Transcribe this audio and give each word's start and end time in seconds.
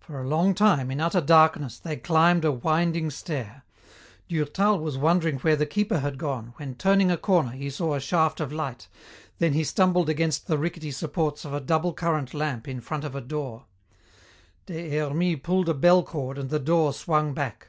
For 0.00 0.20
a 0.20 0.26
long 0.26 0.52
time, 0.52 0.90
in 0.90 1.00
utter 1.00 1.20
darkness, 1.20 1.78
they 1.78 1.96
climbed 1.96 2.44
a 2.44 2.50
winding 2.50 3.08
stair. 3.10 3.62
Durtal 4.28 4.80
was 4.80 4.98
wondering 4.98 5.38
where 5.38 5.54
the 5.54 5.64
keeper 5.64 6.00
had 6.00 6.18
gone, 6.18 6.54
when, 6.56 6.74
turning 6.74 7.08
a 7.08 7.16
corner, 7.16 7.52
he 7.52 7.70
saw 7.70 7.94
a 7.94 8.00
shaft 8.00 8.40
of 8.40 8.52
light, 8.52 8.88
then 9.38 9.52
he 9.52 9.62
stumbled 9.62 10.08
against 10.08 10.48
the 10.48 10.58
rickety 10.58 10.90
supports 10.90 11.44
of 11.44 11.54
a 11.54 11.60
"double 11.60 11.92
current" 11.92 12.34
lamp 12.34 12.66
in 12.66 12.80
front 12.80 13.04
of 13.04 13.14
a 13.14 13.20
door. 13.20 13.66
Des 14.66 14.90
Hermies 14.90 15.38
pulled 15.40 15.68
a 15.68 15.74
bell 15.74 16.02
cord 16.02 16.36
and 16.36 16.50
the 16.50 16.58
door 16.58 16.92
swung 16.92 17.32
back. 17.32 17.68